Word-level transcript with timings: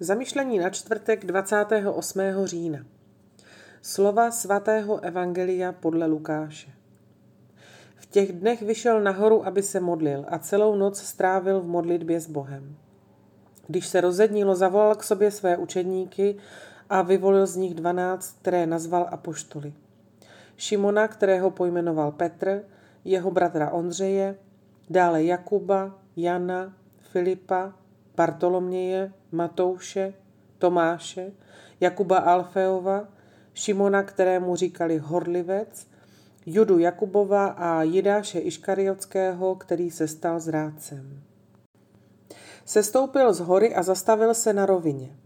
Zamyšlení 0.00 0.58
na 0.58 0.70
čtvrtek 0.70 1.26
28. 1.26 2.20
října. 2.44 2.78
Slova 3.82 4.30
svatého 4.30 5.00
Evangelia 5.00 5.72
podle 5.72 6.06
Lukáše. 6.06 6.70
V 7.96 8.06
těch 8.06 8.32
dnech 8.32 8.62
vyšel 8.62 9.00
nahoru, 9.00 9.46
aby 9.46 9.62
se 9.62 9.80
modlil 9.80 10.24
a 10.28 10.38
celou 10.38 10.76
noc 10.76 11.00
strávil 11.00 11.60
v 11.60 11.66
modlitbě 11.66 12.20
s 12.20 12.26
Bohem. 12.26 12.76
Když 13.66 13.86
se 13.86 14.00
rozednilo, 14.00 14.54
zavolal 14.54 14.94
k 14.94 15.02
sobě 15.02 15.30
své 15.30 15.56
učedníky 15.56 16.36
a 16.90 17.02
vyvolil 17.02 17.46
z 17.46 17.56
nich 17.56 17.74
dvanáct, 17.74 18.36
které 18.40 18.66
nazval 18.66 19.08
apoštoly. 19.10 19.72
Šimona, 20.56 21.08
kterého 21.08 21.50
pojmenoval 21.50 22.12
Petr, 22.12 22.64
jeho 23.04 23.30
bratra 23.30 23.70
Ondřeje, 23.70 24.36
dále 24.90 25.24
Jakuba, 25.24 25.98
Jana, 26.16 26.72
Filipa, 26.98 27.72
Bartoloměje, 28.18 29.12
Matouše, 29.32 30.14
Tomáše, 30.58 31.32
Jakuba 31.80 32.18
Alfeova, 32.18 33.08
Šimona, 33.54 34.02
kterému 34.02 34.56
říkali 34.56 34.98
Horlivec, 34.98 35.86
Judu 36.46 36.78
Jakubova 36.78 37.46
a 37.46 37.82
Jidáše 37.82 38.38
Iškariotského, 38.38 39.54
který 39.54 39.90
se 39.90 40.08
stal 40.08 40.40
zrádcem. 40.40 41.20
Sestoupil 42.64 43.32
z 43.32 43.40
hory 43.40 43.74
a 43.74 43.82
zastavil 43.82 44.34
se 44.34 44.52
na 44.52 44.66
rovině. 44.66 45.16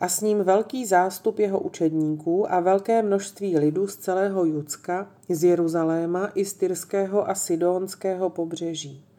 A 0.00 0.08
s 0.08 0.20
ním 0.20 0.38
velký 0.38 0.86
zástup 0.86 1.38
jeho 1.38 1.60
učedníků 1.60 2.52
a 2.52 2.60
velké 2.60 3.02
množství 3.02 3.58
lidu 3.58 3.86
z 3.86 3.96
celého 3.96 4.44
Judska, 4.44 5.10
z 5.28 5.44
Jeruzaléma 5.44 6.30
i 6.34 6.44
z 6.44 6.54
Tyrského 6.54 7.30
a 7.30 7.34
Sidonského 7.34 8.30
pobřeží. 8.30 9.09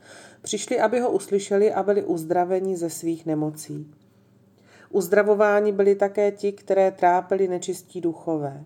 Přišli, 0.42 0.80
aby 0.80 1.00
ho 1.00 1.12
uslyšeli 1.12 1.74
a 1.74 1.84
byli 1.84 2.04
uzdraveni 2.04 2.78
ze 2.78 2.90
svých 2.90 3.26
nemocí. 3.26 3.92
Uzdravováni 4.90 5.72
byli 5.72 5.96
také 5.96 6.32
ti, 6.32 6.52
které 6.52 6.92
trápili 6.92 7.48
nečistí 7.48 8.02
duchové. 8.02 8.66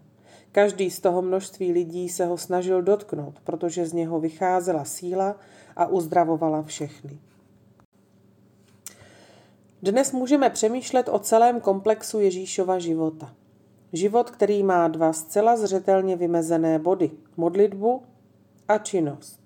Každý 0.51 0.91
z 0.91 0.99
toho 0.99 1.21
množství 1.21 1.71
lidí 1.71 2.09
se 2.09 2.25
ho 2.25 2.37
snažil 2.37 2.81
dotknout, 2.81 3.39
protože 3.43 3.85
z 3.85 3.93
něho 3.93 4.19
vycházela 4.19 4.85
síla 4.85 5.35
a 5.75 5.85
uzdravovala 5.85 6.63
všechny. 6.63 7.19
Dnes 9.81 10.11
můžeme 10.11 10.49
přemýšlet 10.49 11.09
o 11.09 11.19
celém 11.19 11.61
komplexu 11.61 12.19
Ježíšova 12.19 12.79
života. 12.79 13.33
Život, 13.93 14.31
který 14.31 14.63
má 14.63 14.87
dva 14.87 15.13
zcela 15.13 15.57
zřetelně 15.57 16.15
vymezené 16.15 16.79
body. 16.79 17.11
Modlitbu 17.37 18.03
a 18.67 18.77
činnost. 18.77 19.44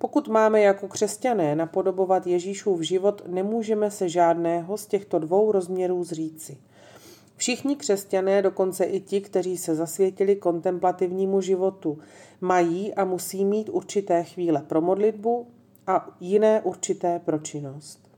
Pokud 0.00 0.28
máme 0.28 0.60
jako 0.60 0.88
křesťané 0.88 1.56
napodobovat 1.56 2.26
Ježíšův 2.26 2.80
život, 2.80 3.22
nemůžeme 3.26 3.90
se 3.90 4.08
žádného 4.08 4.78
z 4.78 4.86
těchto 4.86 5.18
dvou 5.18 5.52
rozměrů 5.52 6.04
zříci. 6.04 6.58
Všichni 7.36 7.76
křesťané, 7.76 8.42
dokonce 8.42 8.84
i 8.84 9.00
ti, 9.00 9.20
kteří 9.20 9.58
se 9.58 9.74
zasvětili 9.74 10.36
kontemplativnímu 10.36 11.40
životu, 11.40 11.98
mají 12.40 12.94
a 12.94 13.04
musí 13.04 13.44
mít 13.44 13.68
určité 13.68 14.24
chvíle 14.24 14.62
pro 14.62 14.80
modlitbu 14.80 15.46
a 15.86 16.16
jiné 16.20 16.60
určité 16.60 17.18
pro 17.18 17.38
činnost. 17.38 18.10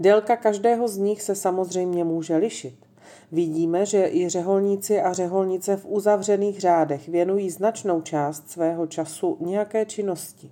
Délka 0.00 0.36
každého 0.36 0.88
z 0.88 0.96
nich 0.96 1.22
se 1.22 1.34
samozřejmě 1.34 2.04
může 2.04 2.36
lišit. 2.36 2.76
Vidíme, 3.32 3.86
že 3.86 4.08
i 4.12 4.28
řeholníci 4.28 5.00
a 5.00 5.12
řeholnice 5.12 5.76
v 5.76 5.86
uzavřených 5.88 6.60
řádech 6.60 7.08
věnují 7.08 7.50
značnou 7.50 8.00
část 8.00 8.50
svého 8.50 8.86
času 8.86 9.36
nějaké 9.40 9.86
činnosti. 9.86 10.50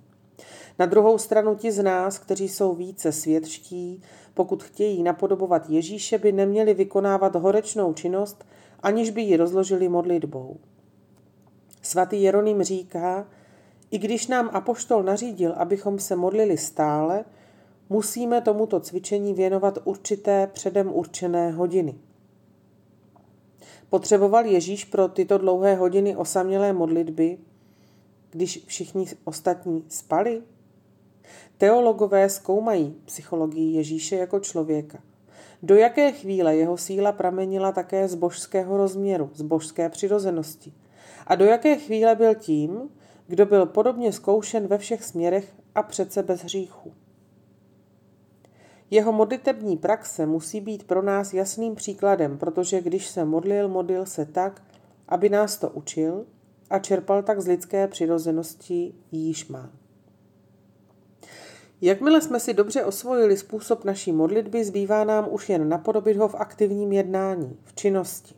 Na 0.79 0.85
druhou 0.85 1.17
stranu 1.17 1.55
ti 1.55 1.71
z 1.71 1.83
nás, 1.83 2.17
kteří 2.17 2.49
jsou 2.49 2.75
více 2.75 3.11
světští, 3.11 4.01
pokud 4.33 4.63
chtějí 4.63 5.03
napodobovat 5.03 5.69
Ježíše, 5.69 6.17
by 6.17 6.31
neměli 6.31 6.73
vykonávat 6.73 7.35
horečnou 7.35 7.93
činnost, 7.93 8.45
aniž 8.79 9.09
by 9.09 9.21
ji 9.21 9.37
rozložili 9.37 9.89
modlitbou. 9.89 10.57
Svatý 11.81 12.21
Jeroným 12.21 12.63
říká, 12.63 13.27
i 13.91 13.97
když 13.97 14.27
nám 14.27 14.49
apoštol 14.53 15.03
nařídil, 15.03 15.53
abychom 15.57 15.99
se 15.99 16.15
modlili 16.15 16.57
stále, 16.57 17.25
musíme 17.89 18.41
tomuto 18.41 18.79
cvičení 18.79 19.33
věnovat 19.33 19.79
určité 19.83 20.47
předem 20.47 20.93
určené 20.93 21.51
hodiny. 21.51 21.95
Potřeboval 23.89 24.45
Ježíš 24.45 24.85
pro 24.85 25.07
tyto 25.07 25.37
dlouhé 25.37 25.75
hodiny 25.75 26.15
osamělé 26.15 26.73
modlitby, 26.73 27.37
když 28.31 28.63
všichni 28.65 29.05
ostatní 29.23 29.85
spali? 29.87 30.41
Teologové 31.57 32.29
zkoumají 32.29 32.95
psychologii 33.05 33.75
Ježíše 33.75 34.15
jako 34.15 34.39
člověka. 34.39 34.99
Do 35.63 35.75
jaké 35.75 36.11
chvíle 36.11 36.55
jeho 36.55 36.77
síla 36.77 37.11
pramenila 37.11 37.71
také 37.71 38.07
z 38.07 38.15
božského 38.15 38.77
rozměru, 38.77 39.29
z 39.33 39.41
božské 39.41 39.89
přirozenosti? 39.89 40.73
A 41.27 41.35
do 41.35 41.45
jaké 41.45 41.75
chvíle 41.75 42.15
byl 42.15 42.35
tím, 42.35 42.89
kdo 43.27 43.45
byl 43.45 43.65
podobně 43.65 44.11
zkoušen 44.11 44.67
ve 44.67 44.77
všech 44.77 45.03
směrech 45.03 45.55
a 45.75 45.83
přece 45.83 46.23
bez 46.23 46.43
hříchu? 46.43 46.93
Jeho 48.93 49.11
modlitební 49.11 49.77
praxe 49.77 50.25
musí 50.25 50.61
být 50.61 50.83
pro 50.83 51.01
nás 51.01 51.33
jasným 51.33 51.75
příkladem, 51.75 52.37
protože 52.37 52.81
když 52.81 53.07
se 53.07 53.25
modlil, 53.25 53.67
modlil 53.67 54.05
se 54.05 54.25
tak, 54.25 54.63
aby 55.07 55.29
nás 55.29 55.57
to 55.57 55.69
učil 55.69 56.25
a 56.69 56.79
čerpal 56.79 57.23
tak 57.23 57.41
z 57.41 57.47
lidské 57.47 57.87
přirozenosti 57.87 58.93
jíž 59.11 59.47
má. 59.47 59.69
Jakmile 61.81 62.21
jsme 62.21 62.39
si 62.39 62.53
dobře 62.53 62.85
osvojili 62.85 63.37
způsob 63.37 63.85
naší 63.85 64.11
modlitby, 64.11 64.65
zbývá 64.65 65.03
nám 65.03 65.27
už 65.31 65.49
jen 65.49 65.69
napodobit 65.69 66.17
ho 66.17 66.27
v 66.27 66.35
aktivním 66.35 66.91
jednání, 66.91 67.57
v 67.63 67.75
činnosti. 67.75 68.35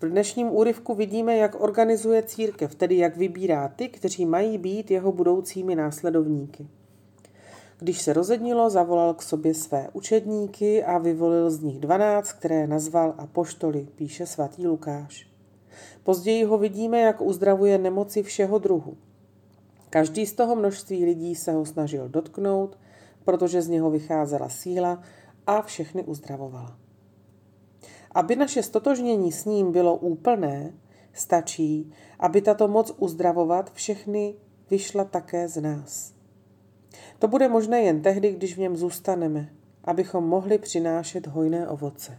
V 0.00 0.08
dnešním 0.08 0.50
úryvku 0.50 0.94
vidíme, 0.94 1.36
jak 1.36 1.60
organizuje 1.60 2.22
církev, 2.22 2.74
tedy 2.74 2.96
jak 2.96 3.16
vybírá 3.16 3.68
ty, 3.68 3.88
kteří 3.88 4.26
mají 4.26 4.58
být 4.58 4.90
jeho 4.90 5.12
budoucími 5.12 5.74
následovníky. 5.74 6.68
Když 7.78 8.02
se 8.02 8.12
rozednilo, 8.12 8.70
zavolal 8.70 9.14
k 9.14 9.22
sobě 9.22 9.54
své 9.54 9.88
učedníky 9.92 10.84
a 10.84 10.98
vyvolil 10.98 11.50
z 11.50 11.60
nich 11.60 11.78
dvanáct, 11.78 12.32
které 12.32 12.66
nazval 12.66 13.14
apoštoly, 13.18 13.88
píše 13.94 14.26
svatý 14.26 14.66
Lukáš. 14.66 15.26
Později 16.02 16.44
ho 16.44 16.58
vidíme, 16.58 17.00
jak 17.00 17.20
uzdravuje 17.20 17.78
nemoci 17.78 18.22
všeho 18.22 18.58
druhu. 18.58 18.96
Každý 19.90 20.26
z 20.26 20.32
toho 20.32 20.56
množství 20.56 21.04
lidí 21.04 21.34
se 21.34 21.52
ho 21.52 21.66
snažil 21.66 22.08
dotknout, 22.08 22.78
protože 23.24 23.62
z 23.62 23.68
něho 23.68 23.90
vycházela 23.90 24.48
síla 24.48 25.02
a 25.46 25.62
všechny 25.62 26.04
uzdravovala. 26.04 26.78
Aby 28.14 28.36
naše 28.36 28.62
stotožnění 28.62 29.32
s 29.32 29.44
ním 29.44 29.72
bylo 29.72 29.96
úplné, 29.96 30.74
stačí, 31.12 31.92
aby 32.18 32.42
tato 32.42 32.68
moc 32.68 32.94
uzdravovat 32.98 33.72
všechny 33.72 34.34
vyšla 34.70 35.04
také 35.04 35.48
z 35.48 35.62
nás. 35.62 36.14
To 37.18 37.28
bude 37.28 37.48
možné 37.48 37.80
jen 37.82 38.02
tehdy, 38.02 38.32
když 38.32 38.54
v 38.54 38.58
něm 38.58 38.76
zůstaneme, 38.76 39.48
abychom 39.84 40.24
mohli 40.24 40.58
přinášet 40.58 41.26
hojné 41.26 41.68
ovoce. 41.68 42.18